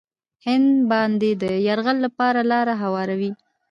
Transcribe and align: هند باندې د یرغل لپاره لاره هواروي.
هند 0.45 0.69
باندې 0.91 1.29
د 1.41 1.43
یرغل 1.67 1.97
لپاره 2.05 2.39
لاره 2.51 2.73
هواروي. 2.83 3.31